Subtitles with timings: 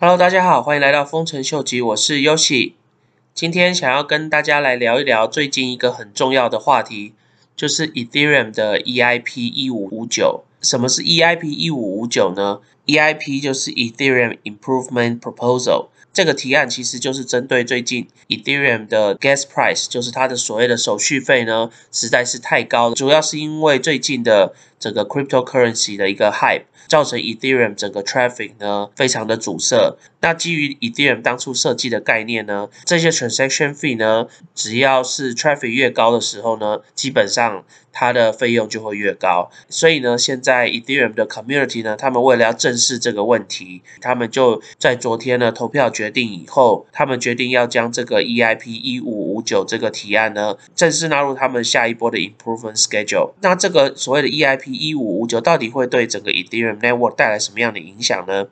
[0.00, 2.74] Hello，大家好，欢迎来到丰臣秀吉，我是 Yoshi。
[3.34, 7.14] 今天想要跟大家来聊一聊最近一个很重要的话题，
[7.56, 10.44] 就是 Ethereum 的 EIP 一五五九。
[10.60, 15.88] 什么是 EIP 一五五九呢？EIP 就是 Ethereum Improvement Proposal。
[16.12, 22.94] 这个提案其实就是针对最近 Ethereum 的 gas price，就是它的所谓的手续费呢，实在是太高了。
[22.94, 29.96] 主要是因为最近的整个 cryptocurrency 的一个 hype，造成 Ethereum 整个 traffic 呢非常的阻塞。
[30.20, 39.48] 那基于 Ethereum 当初设计的概念呢，这些 transaction fee 呢，只要是 traffic 越高的时候呢，基本上它的费用就会越高。
[39.68, 53.34] 所以呢，现在 Ethereum 的 community 呢，他们为了要正视这个问题，他们就在昨天呢投票决定以后，他们决定要将这个 EIP 一五五九这个提案呢，正式纳入他们下一波的 improvement schedule。
[53.40, 58.46] 那这个所谓的 EIP 一五五九到底会对整个 Ethereum network 带来什么样的影响呢？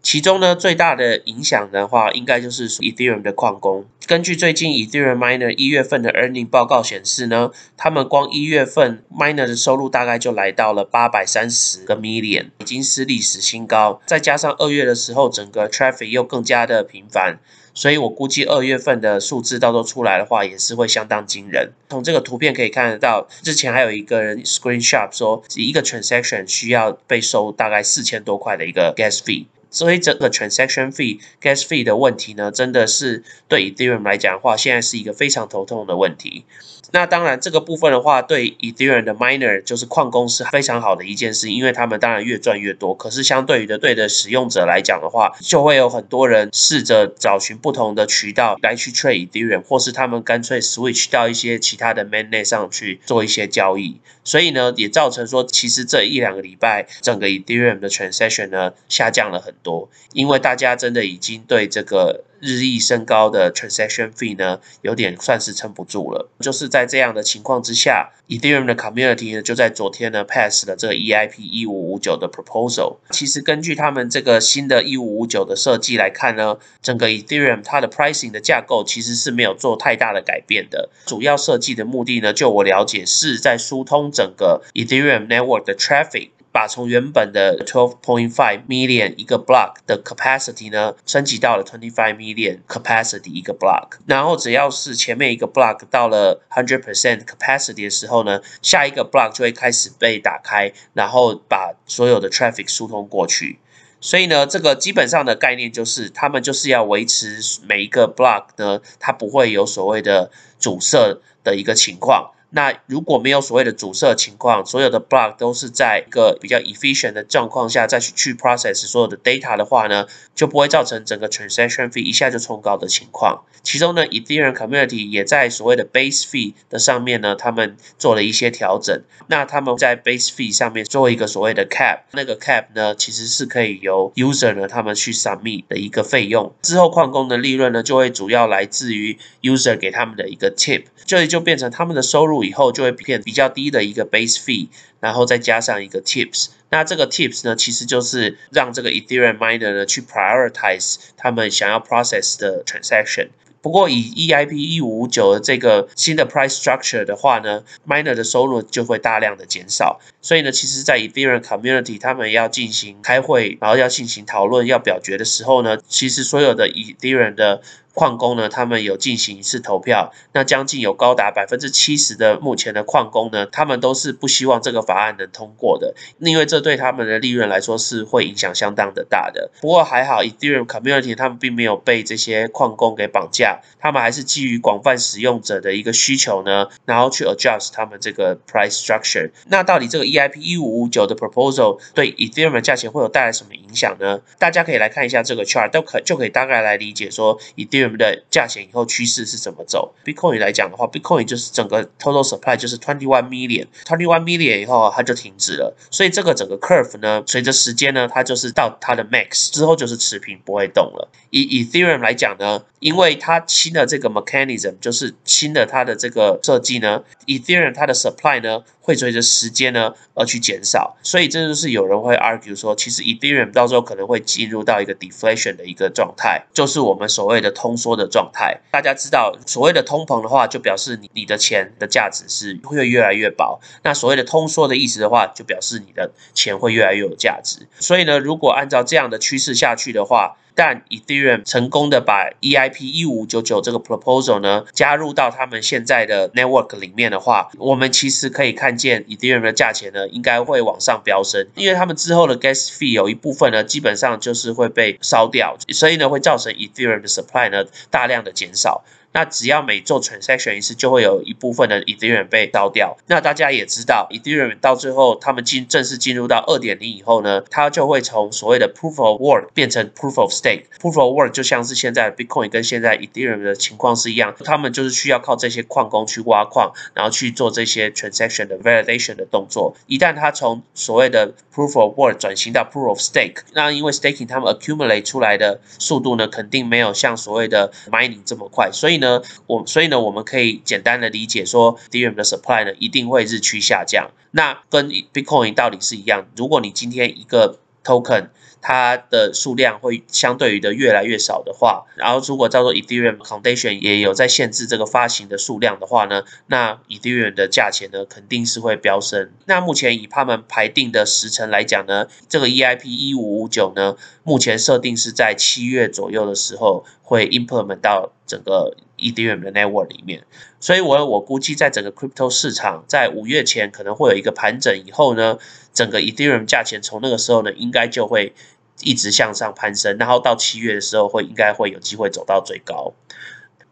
[0.00, 3.84] 其中呢，最大的影响的话，应该就是 Ethereum 的矿工。
[4.06, 14.00] 根据最近 Ethereum miner 一月份的 earning 报告显示呢，他们光一月份 miner 的收入大概就来到了八百三十个 million，已经是历史新高。
[14.06, 17.40] 再加上二月的时候，整个 traffic 又更加的频繁，
[17.78, 21.70] 所以我估计二月份的数字到时候出来的话，也是会相当惊人。
[21.90, 29.46] 从这个图片可以看得到，之前还有一个人 screenshot 说，一个 transaction 需要被收大概四千多块的一个 gas fee。
[29.70, 36.44] 所以整个 transaction fee、gas fee 的问题呢，真的是对 Ethereum 来讲的话，现在是一个非常头痛的问题。
[36.90, 42.94] 那当然，这个部分的话，对 Ethereum 的 miner 就是矿工是非常好的一件事，因为他们当然越赚越多。
[42.94, 54.00] 可是相对于的，对的使用者来讲的话，就会有很多人试着找寻不同的渠道来去 trade Ethereum，或是他们干脆 switch 到一些其他的 mainnet 上去做一些交易。
[54.24, 62.24] 所以呢，也造成说，其实这一两个礼拜，整个 Ethereum 的 transaction 呢下降了很多，因为大家真的已经对这个。
[62.40, 66.30] 日益升高的 transaction fee 呢，有点算是撑不住了。
[66.38, 72.98] 就是在这样的情况之下，Ethereum 的 community 呢，就在昨天呢 pass 了这个 EIP 一五五九的 proposal。
[73.10, 80.90] 其实根据他们这个新的一五五九的设计来看呢，整个 Ethereum 它的 pricing 的架构其实是没有做太大的改变的。
[81.06, 86.30] 主要设计的目的呢，就我了解是在疏通整个 Ethereum network 的 traffic。
[86.58, 93.90] 把从原本的 twelve point five million 一个 block 的 capacity 呢，升级到了 twenty five million capacity 一个 block。
[94.06, 103.60] 然后只要是前面一个 block 到了 hundred percent capacity 的时候呢，下一个 block 就会开始被打开，然后把所有的 traffic 疏通过去。
[104.00, 107.38] 所以呢，这个基本上的概念就是，他们就是要维持
[107.68, 112.32] 每一个 block 呢，它不会有所谓的阻塞的一个情况。
[112.50, 123.42] 那如果没有所谓的阻塞情况，所有的 block 都是在一个比较 efficient 的状况下再去去 process 所有的 data 的话呢，就不会造成整个 transaction fee 一下就冲高的情况。
[123.62, 129.02] 其中呢，Ethereum community 也在所谓的 base fee 的上面呢，他们做了一些调整。
[129.26, 136.54] 那他们在 base fee 上面做一个所谓的 cap，那个 cap 呢，其实是可以由 user 呢他们去 submit 的一个费用。
[136.62, 142.37] 之后矿工的利润呢，就会主要来自于 user 给他们的一个 tip，这里就变成他们的收入。
[142.44, 144.68] 以后就会变比较低的一个 base fee，
[145.00, 146.48] 然后再加上一个 tips。
[146.70, 153.28] 那这个 tips 呢，其实就是让这个 Ethereum miner 呢去 prioritize 他们想要 process 的 transaction。
[153.60, 160.00] 不过以 EIP 一五五九的这个新的 price structure 的话呢，miner 的收入就会大量的减少。
[160.22, 167.60] 所以呢，其实，在 Ethereum community 他们要进行开会，然后要进行讨论、要表决的时候呢，其实所有的 Ethereum 的
[167.98, 179.50] 矿工呢，他们有进行一次投票，那将近有高达百分之七十的目前的矿工呢，他们都是不希望这个法案能通过的，因为这对他们的利润来说是会影响相当的大的。
[179.60, 189.28] 不过还好，Ethereum community 他们并没有被这些矿工给绑架，他们还是基于广泛使用者的一个需求呢，然后去 adjust 他们这个 price structure。
[189.48, 194.20] 那到底这个 EIP 一五五九的 proposal 对 Ethereum 的价钱会有带来什么影响呢？
[194.38, 197.87] 大家可以来看一下这个 chart，都可就可以大概来理解说 Ethereum。
[197.96, 211.08] 的价钱以后趋势是怎么走？Bitcoin 来讲的话，Bitcoin 就是整个 total supply 就是 twenty one million，twenty one million 以后它就停止了，所以这个整个 curve 呢，随着时间呢，它就是到它的 max 之后就是持平不会动了。
[211.30, 228.58] 以 Ethereum 来讲呢，因为它新的这个 mechanism 就是新的它的这个设计呢，Ethereum 它的 supply 呢会随着时间呢而去减少，所以这就是有人会 argue 说，其实 Ethereum 到时候可能会进入到一个 deflation 的一个状态，就是我们所谓的通缩的状态。
[228.72, 237.68] 大家知道，所谓的通膨的话，就表示你你的钱的价值是会越来越薄；那所谓的通缩的意思的话，就表示你的钱会越来越有价值。
[237.78, 257.06] 所以呢，如果按照这样的趋势下去的话，旦 Ethereum 成功的把 EIP 一五九九这个 proposal 呢加入到他们现在的 network 里面的话，我们其实可以看见 Ethereum 的价钱呢应该会往上飙升，因为他们之后的 gas fee 有一部分呢基本上就是会被烧掉，所以呢会造成 Ethereum 的
[257.06, 258.82] supply 呢大量的减少。
[259.12, 262.96] 那只要每做 transaction 一次，就会有一部分的 Ethereum 被烧掉。
[263.06, 270.64] 那大家也知道，Ethereum 到最后他们进正式进入到二点零以后呢，它就会从所谓的 Proof of Work 变成 Proof of Stake。
[270.80, 279.74] Proof of Work 就像是现在 Bitcoin 跟现在 Ethereum 的情况是一样，他们就是需要靠这些矿工去挖矿，然后去做这些 transaction 的 validation 的动作。
[279.86, 292.64] 一旦它从所谓的 Proof of Work 转型到 Proof of Stake，那因为 staking 他们 accumulate 出来的速度呢，肯定没有像所谓的 mining 这么快，所以呢，我所以呢，我们可以简单的理解说，Ethereum 的 supply
[292.64, 294.10] 呢一定会日趋下降。
[294.30, 298.28] 那跟 Bitcoin 道理是一样，如果你今天一个 token
[298.60, 309.30] 它的数量会相对于的越来越少的话，然后如果叫做 Ethereum Foundation 也有在限制这个发行的数量的话呢，那 Ethereum 的价钱呢肯定是会飙升。
[309.46, 320.24] 那目前以他们排定的时程来讲呢，这个 EIP 一五五九呢，目前设定是在七月左右的时候会 implement 到整个 Ethereum 的 network 里面。
[320.60, 325.38] 所以我我估计在整个 crypto 市场在五月前可能会有一个盘整，以后呢。
[325.74, 328.34] 整个 Ethereum 价钱从那个时候呢，应该就会
[328.80, 332.94] 一直向上攀升，然后到七月的时候会应该会有机会走到最高。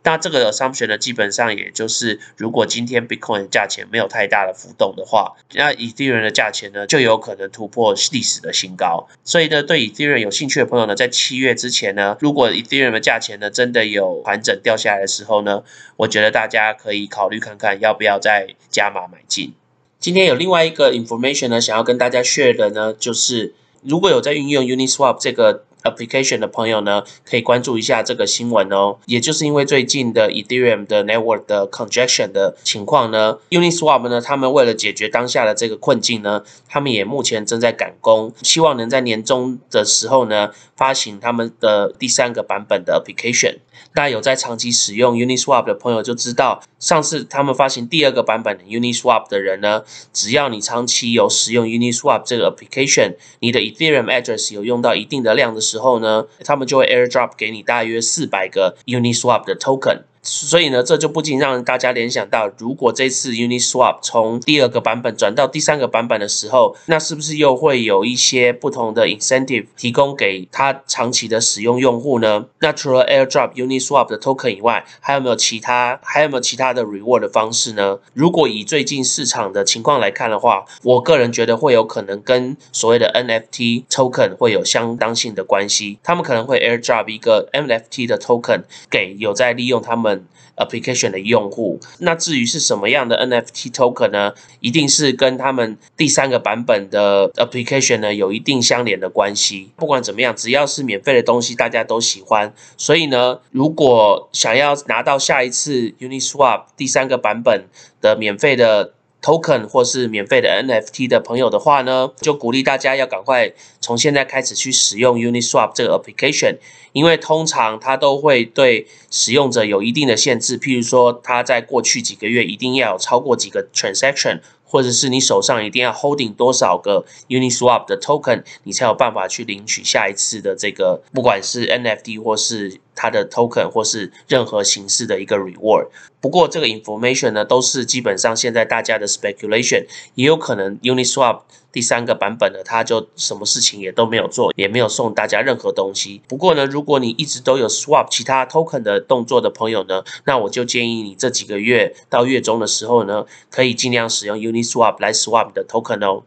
[0.06, 9.08] 那这个 assumption 呢，基本上也就是如果今天 Bitcoin 的价钱没有太大的浮动的话，那 Ethereum 的价钱呢就有可能突破历史的新高。
[9.24, 15.64] 所以呢，对 Ethereum 有兴趣的朋友呢，在七月之前呢，如果 Ethereum 的价钱呢真的有盘整掉下来的时候呢，
[15.96, 19.54] 我觉得大家可以考虑看看要不要再加码买进。
[19.98, 28.98] 今天有另外一个 information 呢，想要跟大家 share 的呢，就是如果有在运用 Uniswap 这个 application 的朋友呢，可以关注一下这个新闻哦。
[29.06, 43.58] 也就是因为最近的 Ethereum 的 network 的 congestion 的情况呢，Uniswap 呢，他们为了解决当下的这个困境呢，他们也目前正在赶工，希望能在年终的时候呢，发行他们的第三个版本的 application。
[43.94, 60.04] 大家有在长期使用 Uniswap 的朋友就知道，上次他们发行第二个版本的 Uniswap 的人呢，只要你长期有使用 Uniswap 这个 application，你的 Ethereum address 有用到一定的量的时候之后呢，他们就会 airdrop 给你大约四百个 Uniswap 的 token。
[60.26, 72.46] 所以呢，这就不禁让大家联想到，如果这次 Uniswap 从第二个版本转到第三个版本的时候，那是不是又会有一些不同的 incentive 提供给他长期的使用用户呢？
[72.58, 78.00] 那除了 airdrop Uniswap 的 token 以外，还有没有其他还有没有其他的 reward 的方式呢？
[78.12, 90.15] 如果以最近市场的情况来看的话，我个人觉得会有可能跟所谓的 NFT token 会有相当性的关系，他们可能会 airdrop 一个 NFT 的 token 给有在利用他们。
[90.56, 94.32] Application 的用户，那至于是什么样的 NFT token 呢？
[94.60, 99.70] 一定是跟他们第三个版本的 application 呢有一定相连的关系。
[99.76, 102.52] 不管怎么样，只要是免费的东西，大家都喜欢。
[102.76, 107.66] 所以呢，如果想要拿到下一次 Uniswap 第三个版本
[108.00, 116.58] 的免费的 token 或是免费的 NFT 的朋友的话呢，就鼓励大家要赶快从现在开始去使用 Uniswap 这个 application，
[116.96, 124.40] 因为通常它都会对使用者有一定的限制，譬如说它在过去几个月一定要有超过几个 transaction。
[124.68, 135.86] 或者是你手上一定要 holding 多少个 Uniswap 的 token，你才有办法去领取下一次的这个，不管是 NFT 或是它的 token 或是任何形式的一个 reward。
[136.20, 139.84] 不过这个 information 呢，都是基本上现在大家的 speculation，
[140.16, 141.42] 也有可能 Uniswap。
[141.72, 146.22] 第三个版本呢，它就什么事情也都没有做，也没有送大家任何东西。
[146.26, 156.22] 不过呢，如如果你一直都有 swap 其他 token 的动作的朋友呢，那我就建议你这几个月到月中的时候呢，可以尽量使用 Uniswap 来 swap 的 token 哦。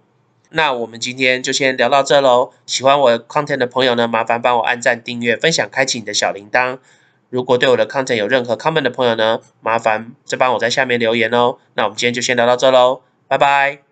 [0.50, 2.51] 那我们今天就先聊到这喽。
[2.66, 6.80] 喜欢我的 content 的朋友呢，麻烦帮我按赞、订阅、分享、开启你的小铃铛。
[7.30, 11.56] 如果对我的 content 有任何 comment 的朋友呢，麻烦再帮我在下面留言哦。
[11.75, 13.88] 那我们今天就先聊到这喽，拜拜。